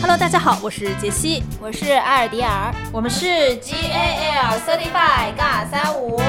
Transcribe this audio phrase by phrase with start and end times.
[0.00, 6.20] Hello，大家好，我是杰西，我是阿尔迪尔，我们是 G A L Certified 尬三五。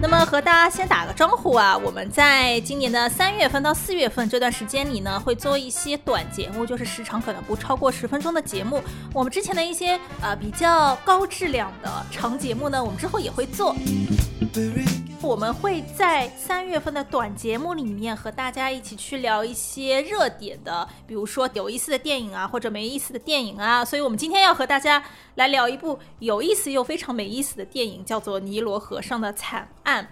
[0.00, 8.80] 那么和大家先打个招呼啊，我们在今年的三月份到四月份这段时间里呢，会做一些短节目，就是时长可能不超过十分钟的节目。
[9.12, 13.74] 我们之前的一些呃比较高质量的长节目呢，我们之后也会做。
[15.22, 23.84] 我们会在三月份的短节目里面和大家一起去聊一些热点的，比如说有意思的电影啊，或者没意思的电影啊。
[23.84, 25.02] 所以我们今天要和大家
[25.34, 30.04] 来聊一部有意思又非常没意思的电影，叫做《尼罗河上的惨案》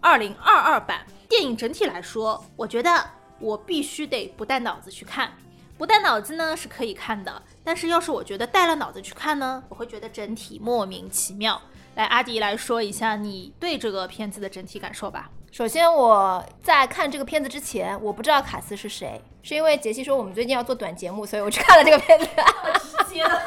[0.00, 1.04] 二零二二版。
[1.28, 3.04] 电影整体来说，我觉得
[3.40, 5.32] 我必须得不带脑子去看。
[5.78, 11.60] 不带脑子呢是可以看的，但是要是我觉得带了脑子去看呢，我会觉得整体莫名其妙。
[11.94, 15.30] 来，阿迪来说一下你对这个片子的整体感受吧。
[15.50, 22.26] 首先，我在看这个片子之前，我不知道卡斯是谁，是因为杰西说我们最近要做短节目，所以我去看了这个片子。
[23.04, 23.42] 直接的。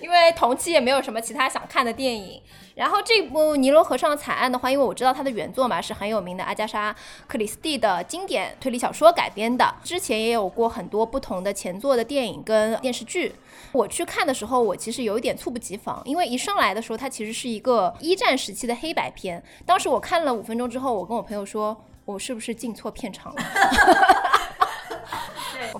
[0.00, 2.40] 因为同期也没有什么其他想看的电影，
[2.74, 6.92] 然后这部《尼罗河上的惨案》的话，因为我知道它的原作嘛是很有名的阿加莎·
[7.26, 13.34] 克里斯蒂的经典推理小说改编的，之前也有过很多不同的前作的电影跟电视剧。
[13.72, 19.42] 我去看的时候，我其实有一点猝不及防，因为一上来的时候它其实是一个一战时期的黑白片。
[19.64, 23.42] 当时我看了五分钟之后，我跟我朋友说，我是不是进错片场了？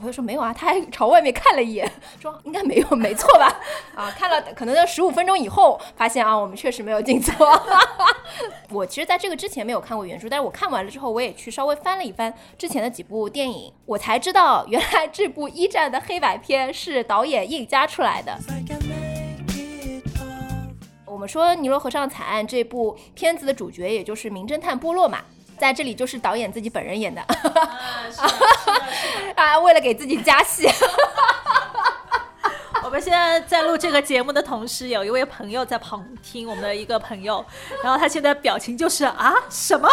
[0.00, 3.60] 朋友说没有啊，他还朝外面看了一眼，说应该没有，没错吧？
[3.94, 7.46] 啊，看了可能要十五分钟以后，发现啊，我们确实没有进错。
[8.70, 18.38] 我其实在这个之前没有看过原著，但是我看完了之后，我也去稍微翻了一翻之前的几部电影，我才知道原来这部一战的黑白片是导演硬加出来的。
[21.04, 25.18] 我们说《尼罗河上惨案》这部片子的主角，也就是名侦探波洛嘛。
[25.60, 27.20] 在这里就是导演自己本人演的，
[29.36, 30.66] 啊， 为了给自己加戏。
[32.82, 37.44] 我们现在在录这个节目的同时，有一位朋友在旁听，我们的一个朋友，
[37.84, 39.88] 然后他现在表情就是啊什么？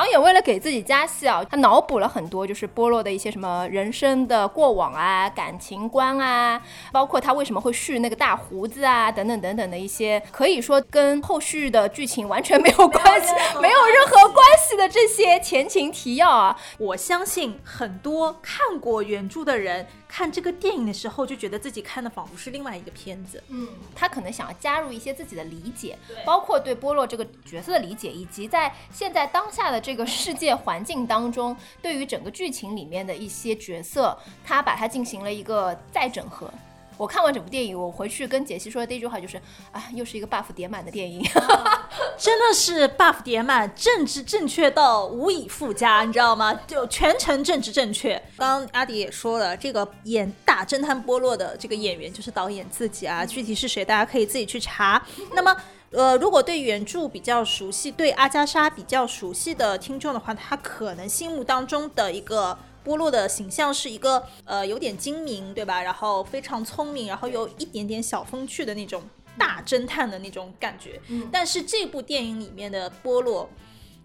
[0.00, 6.58] 导演为了给自己加戏啊，他脑补了很多，就是波洛的一些什么人生的过往啊、感情观啊，
[6.90, 16.58] 包括他为什么会蓄那个大胡子啊，等等等等的一些，可以说跟后续的剧情完全没有关系、 没有任何关系的这些前情提要啊。
[16.78, 19.86] 我相信很多看过原著的人。
[20.12, 23.40] 看这个电影的时候，就觉得自己看的仿佛是另外一个片子。
[23.46, 25.96] 嗯，他可能想要加入一些自己的理解，
[26.26, 36.48] 包括对波洛这个角色的理解，以及在现在当下的这这个世界环境当中，对于整个剧情里面的一些角色，他把它进行了一个再整合。
[36.96, 39.36] 我看完整部电影，我回去跟杰西说的第一句话就是：
[39.72, 41.20] 啊，又是一个 buff 叠满的电影，
[42.16, 46.52] 真的是 buff 叠满，政治正确到无以复加，你知道吗？
[46.66, 48.14] 就全程政治正确。
[48.36, 55.02] 刚刚阿迪也说了，这个演大侦探波洛的这个演员就是导演自己啊，具体是谁，大家可以自己去查。
[55.32, 55.56] 那么，
[55.90, 62.56] 呃，如果对原著比较熟悉，对阿加莎比较熟悉的听众的话，他可能心目当中的一个。
[62.82, 65.82] 波洛的形象是一个呃有点精明，对吧？
[65.82, 69.02] 然后非常聪明，然后有一点点小风趣的那种
[69.40, 71.00] 大侦探的那种感觉。
[71.08, 73.50] 嗯，但是这部电影里面的波洛，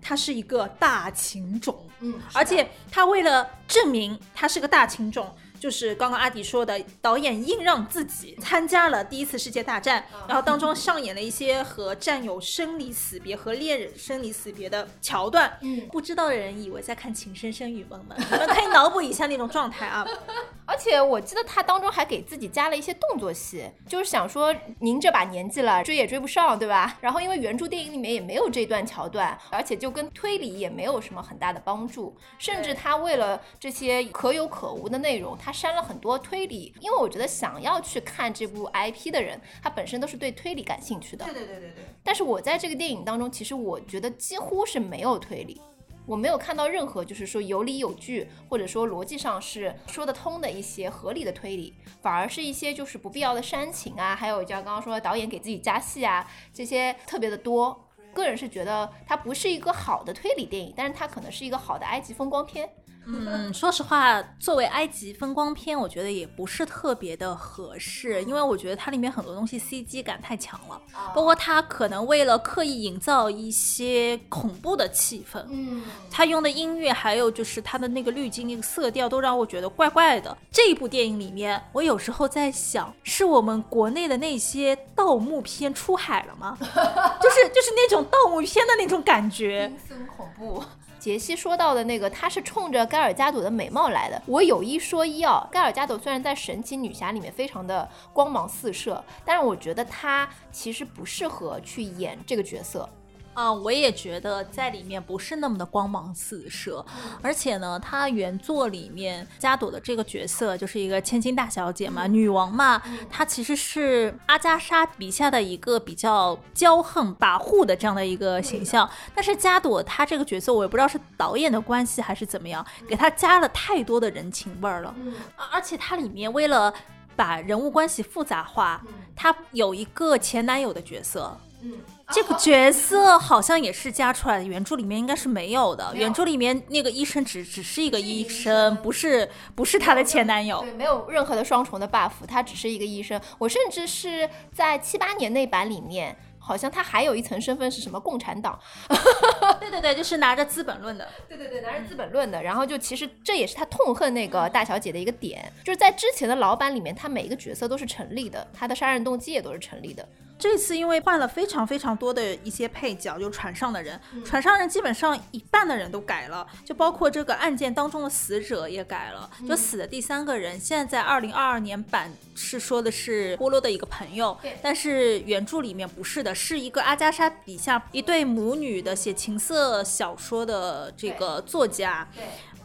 [0.01, 5.35] 他是一个大情种，嗯，而且他为了证明他是个大情种。
[5.57, 15.57] 就是刚刚阿迪说的，导演硬让自己参加了第一次世界大战，然后当中上演了一些和战友生离死别和恋人生离死别的桥段。
[15.61, 20.05] 嗯，不知道的人以为在看《情深深雨蒙蒙》，你们可以脑补一下那种状态啊。
[20.65, 26.97] 而且我记得他当中还给自己加了一些动作戏，就是想说您这把年纪了，追也追不上，对吧？
[27.01, 35.55] 然后因为原著电影里面也没有这段桥段，而且就跟推理也没有什么很大的帮助，甚至他为了这些可有可无的内容，他。
[35.55, 41.23] 删了很多推理，因为我觉得想要去看这部 IP 的人，他本身都是对推理感兴趣的。
[41.23, 41.85] 对对对对对。
[42.03, 45.61] 但是我在这个电影当中，其实我觉得几乎是没有推理，
[46.05, 57.81] 我没有看到任何就是说有理有据，或者说逻辑上是说得通的一些合理的推理，反而是一些就是不必要的煽情啊，还有像刚刚说导演给自己加戏啊，这些特别的多。
[58.13, 62.69] 个人是觉得它不是一个好的推理电影，但是它可能是一个好的埃及风光片。
[63.07, 70.81] 嗯，说实话，作为埃及风光片，我觉得也不是特别的合适，因为我觉得它里面很多东西 CG 感太强了，
[71.13, 80.35] 包括它可能为了刻意营造一些恐怖的气氛，嗯，它用的音乐还有就是它的那个滤镜、那个色调，都让我觉得怪怪的。
[80.51, 86.57] 这一部电影里面，我有时候在想，是我们国内的那些盗墓片出海了吗？
[87.21, 89.69] 就是就是那种盗墓片的那种感觉。
[89.71, 90.63] 阴森恐怖。
[90.97, 94.21] 杰西说到的那个，他是冲着盖尔加朵的美貌来的。
[94.25, 102.87] 我有一说一哦，盖尔加朵虽然在神奇女侠里面非常的光芒四射，但是我觉得她其实不适合去演这个角色。
[103.35, 106.83] 啊，我也觉得在里面不是那么的光芒四射，
[107.21, 124.95] 而且呢，她原作里面加朵的这个角色就是一个千金大小姐嘛，女王嘛，她其实是阿加莎笔下的一个比较骄横跋扈的这样的一个形象，但是加朵她这个角色，我也不知道是导演的关系还是怎么样，给她加了太多的人情味儿了，
[125.35, 126.73] 而而且它里面为了
[127.17, 128.81] 把人物关系复杂化，
[129.13, 131.37] 她有一个前男友的角色。
[131.61, 131.73] 嗯，
[132.11, 135.89] 这个角色好像也是加出来的，原著里面应该是没有的。
[135.93, 140.71] 有原著里面那个医生只只是一个医生，生不是不是她的前男友对，。
[140.73, 143.19] 没有任何的双重的 buff，他只是一个医生。
[143.39, 148.59] 我甚至是在七八年那版里面，好像他还有一层身份是什么共产党，
[149.59, 151.07] 对对对，就是拿着《资本论》的。
[151.27, 160.07] 对对对，拿着《资本论》的，然后就其实这也是他痛恨那个大小姐的一个点，就是在之前的老版里面，他每一个角色都是成立的，他的杀人动机也都是成立的。
[160.37, 164.23] 这次因为换了非常非常多的一些配角，就船上的人，嗯。
[164.23, 169.47] 船上人基本上一半的人都改了，就包括这个案件当中的死者也改了，嗯。
[169.47, 182.07] 就死的第三个人，现在在二零二二年版是说的是波洛的一个朋友，但是原著里面不是的，是一个阿加莎笔下一对母女的写情色小说的这个作家。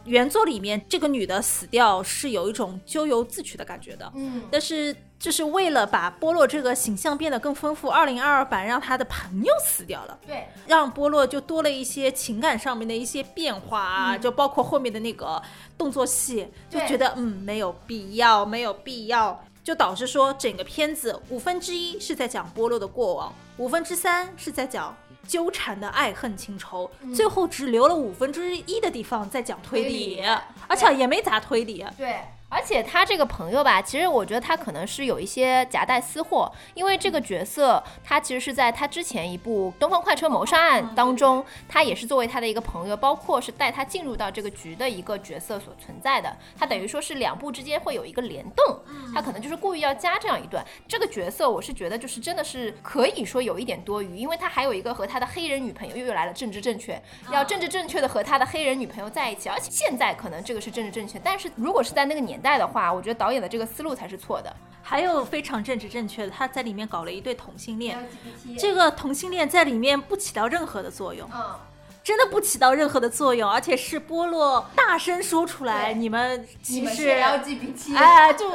[0.03, 15.41] 对，原作里面这个女的死掉是有一种咎由自取的感觉的，嗯，但是就是为了把波洛这个形象变得更丰富，二零二二版让他的朋友死掉了，对，让波洛就多了一些情感上面的一些变化啊，就包括后面的那个
[15.77, 19.43] 动作戏，就觉得嗯没有必要，没有必要。
[19.63, 24.97] 就导致说整个片子五分之一是在讲波洛的过往，五分之三是在讲
[25.27, 30.23] 纠缠的爱恨情仇，最后只留了五分之一的地方在讲推理，
[30.67, 31.85] 而且也没咋推理。
[31.97, 32.21] 对，
[32.51, 46.35] 而且他这个朋友吧，其实我觉得他可能是有一些夹带私货，因为这个角色他其实是在他之前一部《东方快车谋杀案》当中，他也是作为他的一个朋友，包括是带他进入到这个局的一个角色所存在的。
[46.57, 48.79] 他等于说是两部之间会有一个联动，
[49.15, 50.61] 他可能就是故意要加这样一段。
[50.89, 57.01] 这个角色我是觉得就是真的是可以说有一点多余，因为他还有一个和他的黑人女朋友又来了政治正确，
[57.31, 64.53] 要政治正确的和他的黑人女朋友在一起，而且现在可能这个是政治正确，但是如果是在那个年代的话，我觉得导演的这个思路才是错的。
[64.83, 68.09] 还有非常政治正确的，他在里面搞了一对同性恋，
[68.57, 71.55] 这个同性恋在里面不起到任何的作用，嗯，
[72.03, 75.99] 真的不起到任何的作用，而且是波洛大声说出来，对。
[75.99, 78.49] 你们歧视，LGBT 哎，就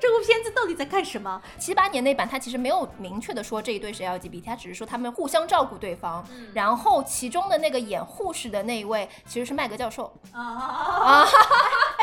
[0.00, 1.42] 这部片子到底在干什么？
[1.58, 6.24] 七八年那版，他其实没有明确的说这一对是 LGBT，他只是说他们互相照顾对方。
[6.54, 11.26] 然后其中的那个演护士的那一位其实是麦格教授，啊，哎，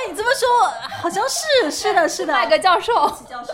[0.09, 2.93] 你这么说好像是是的，是的，那个教授。
[3.29, 3.53] 教授。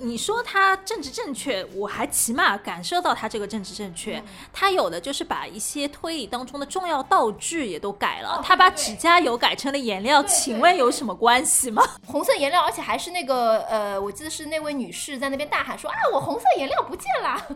[0.00, 4.22] 你说他政治正确，我还起码感受到他这个政治正确。
[4.52, 11.82] 他有的就是把一些推理当中的重要道具也都改了，哦他把指甲油改成了颜料，请问有什么关系吗？
[12.06, 17.46] 红色颜料，而且还是那个呃，我记得是那位女士在那边大喊说啊，我红色颜料不见啦！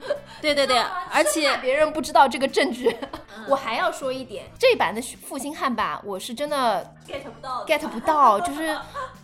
[0.40, 0.78] 对对对，
[1.12, 2.96] 而且别人不知道这个证据。
[3.48, 8.78] 我还要说一点，这版的负心汉吧，我是真的 get 不到 get 不到，就是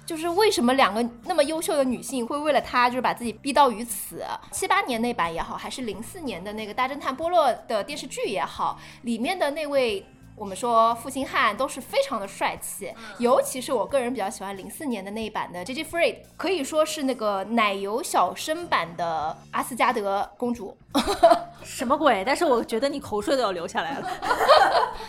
[0.09, 4.25] 就是为什么两个那么优秀的女性会为了他就是把自己逼到于此？
[4.51, 10.07] 七八年那版也好，还是零四年的那个大侦探波洛的电视剧也好，里面的那位。
[10.41, 20.77] 我们说负心汉都是非常的帅气，尤其是我个人比较喜欢零四年的那一版的 J J Freed，可以说是那个奶油小生版的阿斯加德公主。
[21.65, 22.23] 什么鬼？
[22.25, 24.09] 但是我觉得你口水都要流下来了。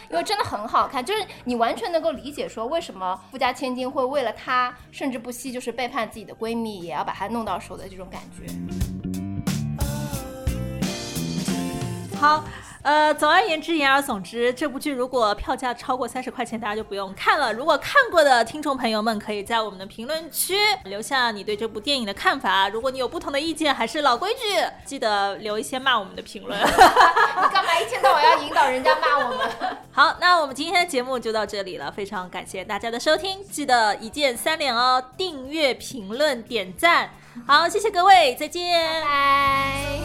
[0.10, 8.46] 因为真的很好看，就是你完全能够理解说为什么富家千金会为了他甚至不惜就是背叛自己的闺蜜，也要把他弄到手的这种感觉。
[12.18, 12.44] 好，
[12.90, 17.54] 呃，总而言之，言而总之，这部剧如果票价超过三十块钱，大家就不用看了。
[17.54, 20.56] 如果看过的听众朋友们，可以在我们的评论区
[20.86, 22.68] 留下你对这部电影的看法。
[22.68, 26.60] 如果你有不同的意见，还是老规矩，记得留一些骂我们的评论。
[26.60, 26.66] 你
[27.54, 29.48] 干嘛一天到晚要引导人家骂我们？
[29.92, 37.12] 好，那我们今天的节目就到这里了，非常感谢大家的收听，记得一键三连哦，订阅、评论、点赞。
[37.46, 39.99] 好，谢谢各位，再见，拜。